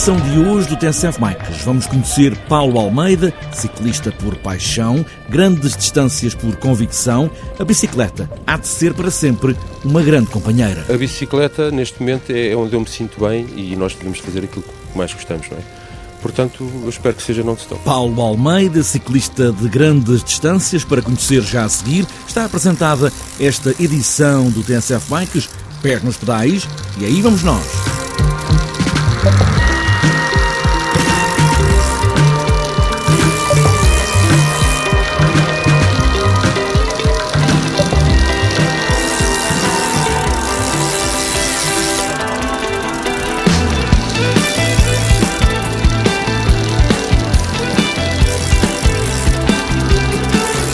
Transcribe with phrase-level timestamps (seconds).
[0.00, 6.34] Edição de hoje do TNCF Bikes vamos conhecer Paulo Almeida, ciclista por paixão, grandes distâncias
[6.34, 7.30] por convicção.
[7.58, 9.54] A bicicleta há de ser para sempre
[9.84, 10.86] uma grande companheira.
[10.88, 14.62] A bicicleta, neste momento, é onde eu me sinto bem e nós devemos fazer aquilo
[14.62, 15.60] que mais gostamos, não é?
[16.22, 17.82] Portanto, eu espero que seja non-stop.
[17.84, 24.48] Paulo Almeida, ciclista de grandes distâncias, para conhecer já a seguir, está apresentada esta edição
[24.48, 25.50] do TNCF Bikes,
[25.82, 26.66] pés nos pedais,
[26.98, 27.99] e aí vamos nós.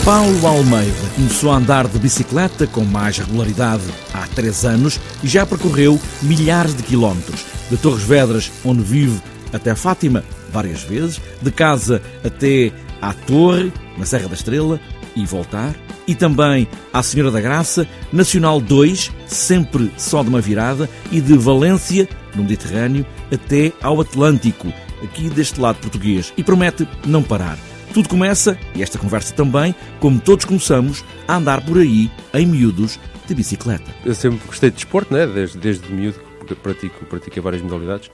[0.07, 3.83] Paulo Almeida começou a andar de bicicleta com mais regularidade
[4.13, 7.45] há três anos e já percorreu milhares de quilómetros.
[7.69, 14.05] De Torres Vedras, onde vive, até Fátima, várias vezes, de casa até à Torre, na
[14.05, 14.79] Serra da Estrela,
[15.13, 15.75] e voltar.
[16.07, 21.37] E também à Senhora da Graça, Nacional 2, sempre só de uma virada, e de
[21.37, 24.71] Valência, no Mediterrâneo, até ao Atlântico,
[25.03, 26.33] aqui deste lado português.
[26.37, 27.57] E promete não parar.
[27.93, 32.99] Tudo começa, e esta conversa também, como todos começamos, a andar por aí, em miúdos,
[33.27, 33.93] de bicicleta.
[34.05, 35.27] Eu sempre gostei de desporto, né?
[35.27, 38.07] desde, desde miúdo, porque pratico, pratico várias modalidades.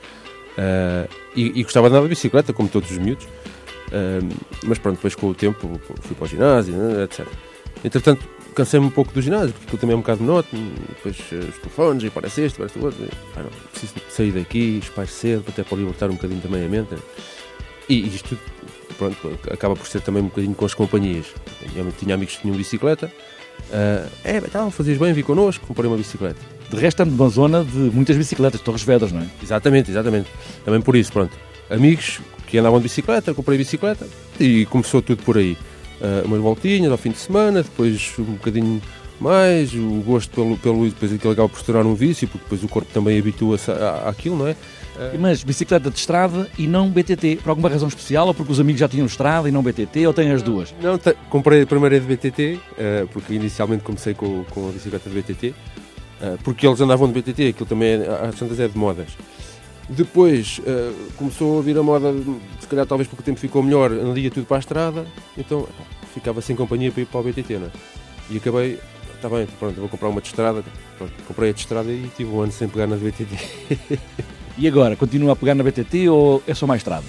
[0.54, 3.26] Uh, e, e, gostava de andar de bicicleta, como todos os miúdos.
[3.26, 4.28] Uh,
[4.66, 7.04] mas pronto, depois com o tempo fui para o ginásio, né?
[7.04, 7.28] etc.
[7.84, 10.72] Entretanto, cansei-me um pouco do ginásio, porque aquilo também é um bocado monótono.
[10.90, 13.06] Depois uh, os telefones, e parece este, parece o outro.
[13.36, 16.96] Ah, não, preciso sair daqui, cedo, até para libertar um bocadinho também a mente.
[17.90, 18.38] E isto
[19.12, 21.28] pronto, acaba por ser também um bocadinho com as companhias.
[21.76, 23.12] Eu tinha amigos que tinham bicicleta.
[23.70, 26.40] Uh, é, então, fazias bem, vi connosco, comprei uma bicicleta.
[26.70, 29.28] De resto, estamos numa zona de muitas bicicletas, Torres Vedras, não é?
[29.42, 30.30] Exatamente, exatamente.
[30.66, 31.36] Também por isso, pronto.
[31.70, 34.08] Amigos que andavam de bicicleta, comprei bicicleta
[34.40, 35.58] e começou tudo por aí.
[36.02, 38.82] Uh, umas voltinhas ao fim de semana, depois um bocadinho
[39.20, 42.64] mais, o gosto pelo, pelo depois aquilo acaba por se tornar um vício, porque depois
[42.64, 43.72] o corpo também habitua-se
[44.06, 44.56] àquilo, não é?
[44.96, 48.60] Uh, Mas bicicleta de estrada e não BTT, por alguma razão especial, ou porque os
[48.60, 50.74] amigos já tinham estrada e não BTT, ou tem as duas?
[50.82, 51.00] Não,
[51.30, 55.48] comprei a primeira de BTT, uh, porque inicialmente comecei com, com a bicicleta de BTT,
[55.50, 55.54] uh,
[56.22, 59.10] eh, porque eles andavam de BTT, aquilo também, é, às tantas é de modas.
[59.90, 60.62] Depois
[61.18, 62.14] começou a vir a moda,
[62.58, 65.06] se calhar talvez porque o tempo ficou melhor, andaria tudo para a estrada,
[65.38, 65.68] então
[66.14, 67.72] ficava sem companhia para ir para o BTT, não é?
[68.30, 68.80] E acabei
[69.16, 70.64] está bem, pronto, vou comprar uma de estrada.
[70.98, 73.28] Pronto, comprei a de estrada e tive um ano sem pegar na BTT.
[74.58, 77.06] e agora, continua a pegar na BTT ou é só mais estrada?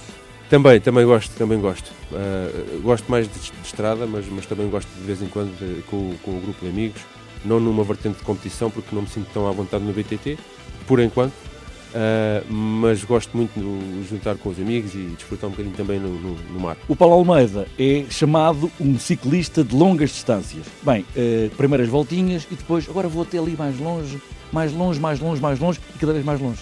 [0.49, 1.91] Também, também gosto, também gosto.
[2.13, 5.83] Uh, gosto mais de, de, estrada, mas, mas também gosto de vez em quando de,
[5.83, 7.03] com, com o grupo de amigos.
[7.45, 10.39] Não numa vertente de competição, porque não me sinto tão à vontade no BTT,
[10.87, 11.33] por enquanto.
[11.95, 16.09] Uh, mas gosto muito de juntar com os amigos e desfrutar um bocadinho também no,
[16.09, 16.77] no, no, mar.
[16.89, 20.67] O Paulo Almeida é chamado um ciclista de longas distâncias.
[20.83, 24.21] Bem, uh, primeiras voltinhas e depois, agora vou até ali mais longe,
[24.53, 26.61] mais longe, mais longe, mais longe e cada vez mais longe.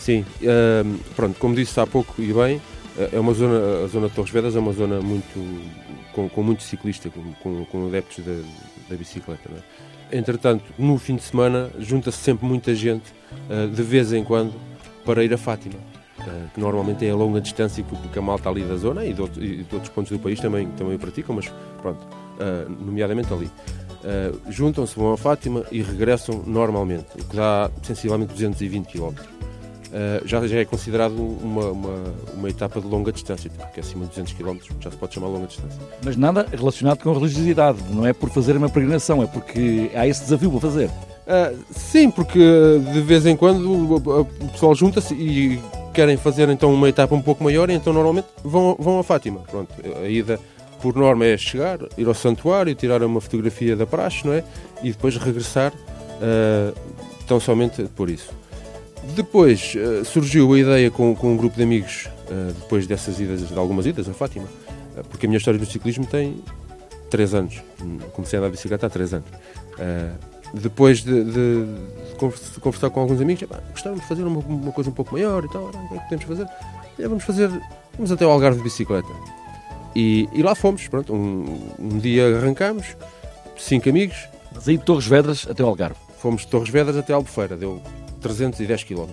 [0.00, 2.60] Sim, uh, pronto, como disse há pouco e bem,
[3.12, 5.62] é uma zona, a zona de Torres Vedras é uma zona muito,
[6.12, 8.42] com, com muito ciclista, com, com, com adeptos da,
[8.88, 9.48] da bicicleta.
[9.48, 10.18] É?
[10.18, 13.14] Entretanto, no fim de semana, junta-se sempre muita gente
[13.48, 14.52] eh, de vez em quando
[15.04, 15.76] para ir a Fátima,
[16.18, 19.20] eh, que normalmente é a longa distância que a malta ali da zona e de,
[19.20, 21.50] outros, e de outros pontos do país também, também praticam, mas
[21.80, 22.04] pronto,
[22.38, 23.50] eh, nomeadamente ali.
[24.48, 29.39] Juntam-se, vão a Fátima e regressam normalmente, o que dá sensivelmente 220 km.
[29.90, 34.04] Uh, já, já é considerado uma, uma, uma, etapa de longa distância, porque é acima
[34.04, 35.80] de 200 km já se pode chamar longa distância.
[36.04, 40.22] Mas nada relacionado com religiosidade, não é por fazer uma peregrinação, é porque há esse
[40.22, 40.86] desafio para fazer.
[40.86, 42.38] Uh, sim, porque
[42.92, 45.60] de vez em quando o, pessoal junta-se e
[45.92, 49.40] querem fazer então uma etapa um pouco maior, e então normalmente vão, vão a Fátima.
[49.40, 49.74] Pronto,
[50.04, 50.38] a ida
[50.80, 54.44] por norma é chegar, ir ao santuário, tirar uma fotografia da praxe, não é?
[54.82, 56.74] E depois regressar uh,
[57.26, 58.30] tão somente por isso.
[59.14, 63.48] Depois uh, surgiu a ideia com, com um grupo de amigos, uh, depois dessas idas,
[63.48, 64.46] de algumas idas a Fátima,
[65.08, 66.42] porque a minha história do ciclismo tem
[67.10, 67.62] 3 anos.
[68.12, 69.28] Comecei a andar de bicicleta há 3 anos
[70.54, 74.92] depois de, de, de, conversar com alguns amigos, gostávamos de fazer uma, uma, coisa um
[74.92, 76.46] pouco maior e tal, o que é que podemos fazer?
[76.98, 77.48] É, vamos fazer,
[77.94, 79.08] vamos até ao Algarve de bicicleta.
[79.94, 82.96] E, e lá fomos, pronto, um, um, dia arrancámos,
[83.58, 84.28] cinco amigos.
[84.52, 85.96] Mas aí de Torres Vedras até ao Algarve?
[86.18, 87.80] Fomos de Torres Vedras até Albufeira, deu
[88.20, 89.08] 310 km.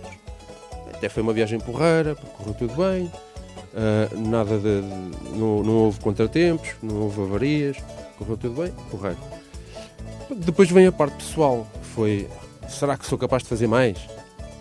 [0.93, 5.99] Até foi uma viagem porreira, correu tudo bem, uh, nada de, de não, não houve
[5.99, 7.77] contratempos, não houve avarias,
[8.17, 9.17] correu tudo bem, porreiro.
[10.35, 12.27] Depois vem a parte pessoal, foi
[12.67, 13.97] será que sou capaz de fazer mais?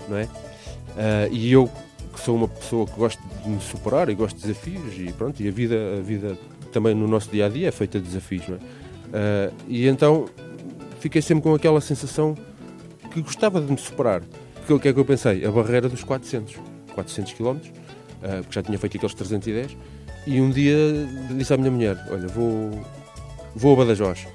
[0.08, 0.25] Não é?
[0.25, 1.70] Uh, e eu
[2.12, 5.43] que sou uma pessoa que gosto de me superar e gosto de desafios e pronto,
[5.43, 6.38] e a vida, a vida
[6.72, 8.58] também no nosso dia a dia é feita de desafios, não é?
[8.58, 10.26] Uh, e então
[11.00, 12.37] fiquei sempre com aquela sensação
[13.23, 14.23] que gostava de me superar.
[14.57, 15.45] Porque o que é que eu pensei?
[15.45, 16.57] A barreira dos 400,
[16.95, 17.59] 400 km,
[18.21, 19.77] porque já tinha feito aqueles 310,
[20.27, 20.77] e um dia
[21.31, 22.71] disse à minha mulher: Olha, vou,
[23.55, 24.27] vou a Badajoz,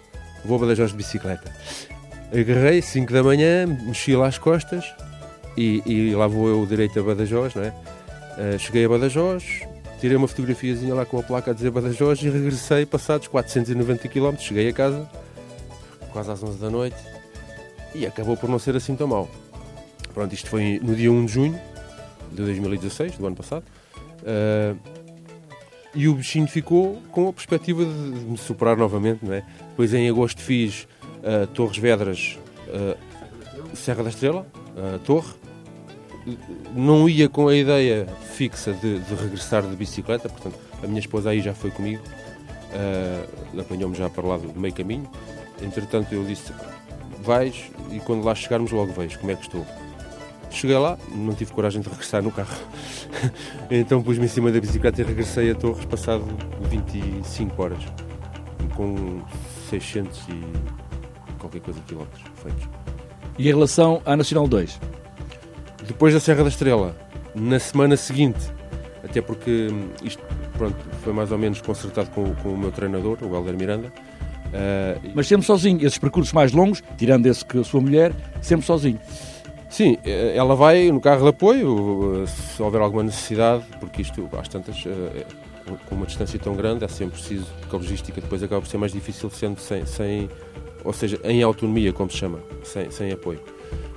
[0.46, 1.54] vou a Badajoz de bicicleta.
[2.34, 4.86] Agarrei, 5 da manhã, mexi lá as costas
[5.58, 7.74] e, e lá vou eu direito a Badajoz, não é?
[8.38, 9.64] Uh, cheguei a Badajoz,
[10.00, 14.36] tirei uma fotografiazinha lá com a placa a dizer Badajoz e regressei passados 490 km.
[14.38, 15.10] Cheguei a casa,
[16.14, 16.96] quase às 11 da noite,
[17.94, 19.30] e acabou por não ser assim tão mal.
[20.14, 21.60] Pronto, isto foi no dia 1 de junho
[22.32, 23.64] de 2016, do ano passado.
[24.22, 24.78] Uh,
[25.94, 29.44] e o bichinho ficou com a perspectiva de, me superar novamente, não é?
[29.70, 30.88] Depois em agosto fiz
[31.20, 32.98] uh, Torres Vedras, uh,
[33.76, 34.46] Serra da Estrela,
[35.06, 35.34] Torre.
[36.74, 41.32] Não ia com a ideia fixa de, de, regressar de bicicleta, portanto, a minha esposa
[41.32, 42.04] aí já foi comigo,
[43.60, 45.10] apanhou-me já para lá do meio caminho.
[45.62, 46.54] Entretanto, eu disse:
[47.22, 49.66] vais e quando lá chegarmos logo vejo como é que estou.
[50.50, 52.56] Cheguei lá, não tive coragem de regressar no carro.
[53.72, 56.26] então pus-me em cima da bicicleta e regressei a Torres passado
[56.62, 57.84] 25 horas.
[58.76, 59.22] Com
[59.70, 62.68] 600 e qualquer coisa de quilómetros feitos.
[63.38, 64.80] E em relação à Nacional 2?
[65.88, 66.96] Depois da Serra da Estrela,
[67.34, 68.52] na semana seguinte,
[69.04, 69.70] até porque
[70.04, 70.22] isto
[70.58, 73.92] pronto, foi mais ou menos consertado com, com o meu treinador, o Helder Miranda,
[74.52, 78.66] Uh, Mas sempre sozinho, esses percursos mais longos, tirando esse que a sua mulher, sempre
[78.66, 79.00] sozinho.
[79.70, 84.28] Sim, eh, ela vai no carro de apoio, eh, se houver alguma necessidade, porque isto,
[84.38, 84.84] às tantas,
[85.88, 88.78] com uma distância tão grande, é sempre preciso, porque a logística depois acaba por ser
[88.78, 90.30] mais difícil sendo sem, sem
[90.84, 93.40] ou seja, em autonomia, como se chama, sem, sem apoio.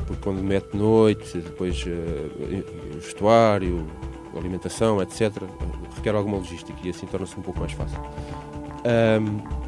[0.07, 1.85] Porque quando mete noite, depois
[3.01, 3.85] vestuário,
[4.39, 5.33] alimentação, etc.,
[5.97, 7.99] requer alguma logística e assim torna-se um pouco mais fácil.
[8.85, 9.64] Um,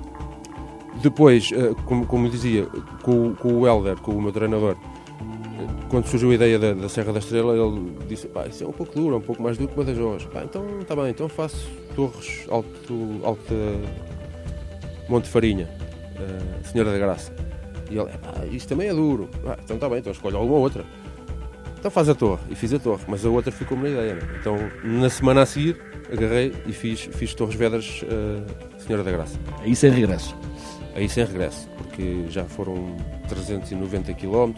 [1.02, 2.66] depois, eh, como, como dizia,
[3.02, 6.88] com, com o Helder, com o meu treinador, eh, quando surgiu a ideia da, da,
[6.88, 9.58] Serra da Estrela, ele disse: pá, isso é um pouco duro, é um pouco mais
[9.58, 10.24] duro que Badajoz.
[10.26, 13.54] Pá, então está bem, então faço Torres, Alto, Alta
[15.08, 15.68] Monte Farinha,
[16.18, 17.32] uh, Senhora da Graça.
[17.90, 19.28] E ele: pá, isso também é duro.
[19.46, 20.84] Ah, então está bem, então escolhe alguma outra.
[21.78, 22.42] Então faz a torre.
[22.50, 24.14] E fiz a torre, mas a outra ficou-me na ideia.
[24.14, 24.22] Né?
[24.40, 25.78] Então, na semana a seguir,
[26.10, 29.38] agarrei e fiz, fiz Torres Vedras, uh, Senhora da Graça.
[29.60, 30.34] Aí sem regresso
[30.96, 32.96] aí sem regresso, porque já foram
[33.28, 34.52] 390 km.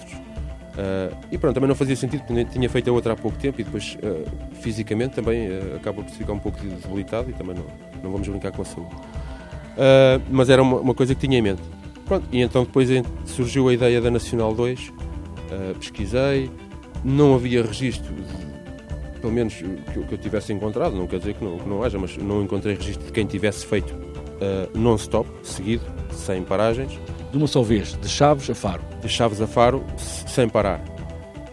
[0.78, 3.60] Uh, e pronto, também não fazia sentido, porque tinha feito a outra há pouco tempo
[3.60, 7.64] e depois uh, fisicamente também uh, acaba por ficar um pouco debilitado e também não,
[8.00, 8.94] não vamos brincar com a saúde.
[8.94, 11.62] Uh, mas era uma, uma, coisa que tinha em mente.
[12.06, 12.88] Pronto, e então depois
[13.26, 14.92] surgiu a ideia da Nacional 2,
[15.78, 16.50] pesquisei,
[17.04, 21.44] não havia registro, de, pelo menos que que eu, tivesse encontrado, não quer dizer que
[21.44, 23.94] não, que não haja, mas não encontrei registro de quem tivesse feito
[24.74, 26.98] non-stop, seguido, sem paragens.
[27.30, 28.82] De uma só vez, de Chaves a Faro?
[29.00, 30.80] De Chaves a Faro, sem parar.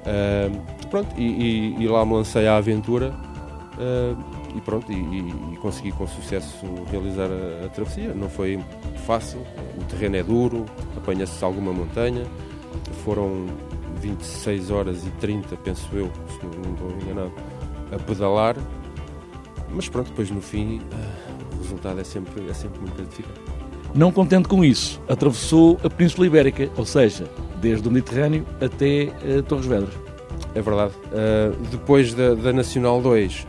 [0.06, 3.14] Uh, pronto, e, e, e, lá me lancei à aventura
[3.78, 8.14] uh, e pronto, e, e, consegui com sucesso realizar a, a, travessia.
[8.14, 8.64] Não foi
[9.06, 9.42] fácil,
[9.78, 12.26] o terreno é duro, apanha-se alguma montanha.
[13.04, 13.48] Foram
[14.00, 17.34] 26 horas e 30, penso eu, se não estou enganado,
[17.92, 18.56] a pedalar.
[19.70, 23.55] Mas pronto, depois no fim, uh, o resultado é sempre, é sempre muito gratificante.
[23.96, 27.24] Não contente com isso, atravessou a Península Ibérica, ou seja,
[27.62, 29.94] desde o Mediterrâneo até uh, Torres Vedras.
[30.54, 30.94] É verdade.
[31.06, 33.46] Uh, depois da, da, Nacional 2, uh,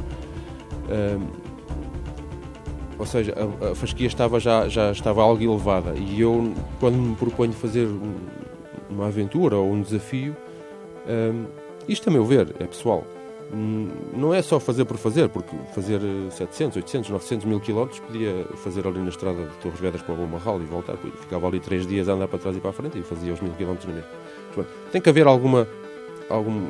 [0.89, 1.19] eh,
[2.97, 7.17] ou seja, a, a, fasquia estava já, já estava algo elevada e eu, quando me
[7.17, 8.15] proponho fazer um,
[8.89, 10.37] uma aventura ou um desafio,
[11.89, 13.05] isto a meu ver, é pessoal,
[13.53, 16.01] não é só fazer por fazer, porque fazer
[16.31, 20.17] 700, 800, 900 mil quilómetros podia fazer ali na estrada de Torres Vedras para o
[20.17, 22.99] Bomarral e voltar, ficava ali três dias a andar para trás e para a frente
[22.99, 24.07] e fazia os mil quilómetros no mês.
[24.91, 25.69] Tem que haver alguma,
[26.29, 26.67] algum,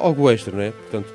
[0.00, 0.70] algo extra, não é?
[0.70, 1.12] Portanto,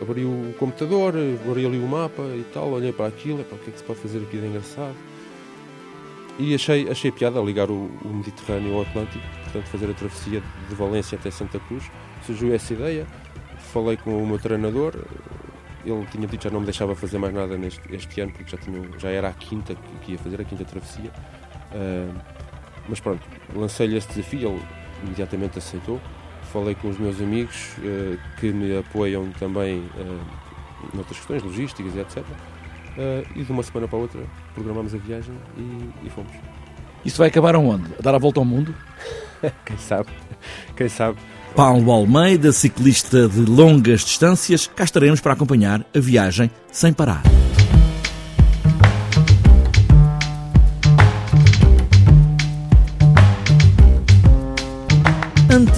[0.00, 1.14] abri o computador,
[1.48, 3.84] abri ali o mapa e tal, olhei para aquilo, para o que é que se
[3.84, 4.94] pode fazer aqui de engraçado.
[6.38, 10.74] E achei, achei piada ligar o, o Mediterrâneo ao Atlântico, portanto fazer a travessia de
[10.76, 11.90] Valência até Santa Cruz
[12.28, 13.06] surgiu essa ideia.
[13.72, 14.94] Falei com o meu treinador,
[15.84, 18.50] ele tinha dito que já não me deixava fazer mais nada neste este ano, porque
[18.50, 21.10] já, tinha, já era a quinta que ia fazer, a quinta travessia.
[21.72, 22.14] Uh,
[22.88, 23.22] mas pronto,
[23.54, 24.62] lancei-lhe esse desafio, ele
[25.04, 26.00] imediatamente aceitou.
[26.52, 30.20] Falei com os meus amigos uh, que me apoiam também uh,
[30.94, 32.18] noutras questões logísticas e etc.
[32.18, 34.22] Uh, e de uma semana para a outra
[34.54, 36.32] programámos a viagem e, e fomos.
[37.04, 37.92] Isso vai acabar aonde?
[37.98, 38.74] A dar a volta ao mundo?
[39.64, 40.08] quem sabe,
[40.74, 41.18] quem sabe.
[41.54, 47.22] Paulo Almeida, ciclista de longas distâncias, cá estaremos para acompanhar a viagem sem parar.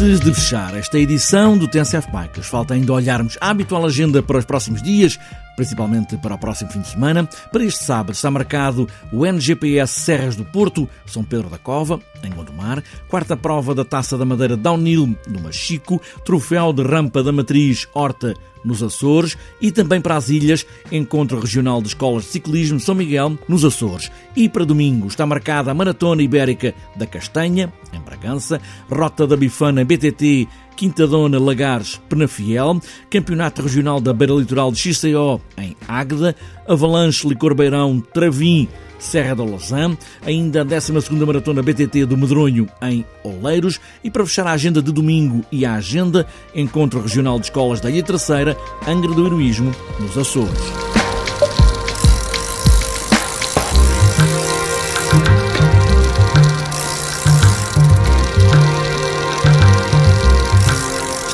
[0.00, 4.38] Antes de fechar esta edição do TNCF Bikes, falta ainda olharmos a habitual agenda para
[4.38, 5.20] os próximos dias,
[5.56, 7.28] principalmente para o próximo fim de semana.
[7.52, 12.30] Para este sábado está marcado o NGPS Serras do Porto, São Pedro da Cova, em
[12.30, 17.86] Gondomar, quarta prova da Taça da Madeira Downhill no Machico, troféu de rampa da Matriz
[17.92, 22.94] Horta nos Açores, e também para as ilhas, Encontro Regional de Escolas de Ciclismo São
[22.94, 24.10] Miguel, nos Açores.
[24.36, 29.84] E para domingo está marcada a Maratona Ibérica da Castanha, em Bragança, Rota da Bifana
[29.84, 30.48] BTT
[30.80, 36.34] Quinta Dona Lagares Penafiel, Campeonato Regional da Beira Litoral de XCO em Águeda,
[36.66, 38.66] Avalanche Licor Beirão Travim
[38.98, 40.92] Serra da Lausanne, ainda a 12
[41.26, 45.74] Maratona BTT do Medronho em Oleiros e para fechar a agenda de domingo e a
[45.74, 48.56] agenda, Encontro Regional de Escolas da Ilha Terceira,
[48.88, 50.99] Angra do Heroísmo, nos Açores.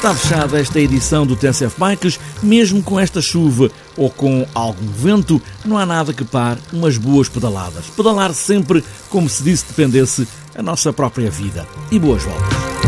[0.06, 5.42] Está fechada esta edição do TSF Bikes, mesmo com esta chuva ou com algum vento,
[5.64, 7.86] não há nada que pare umas boas pedaladas.
[7.86, 11.66] Pedalar sempre como se disso dependesse a nossa própria vida.
[11.90, 12.85] E boas voltas.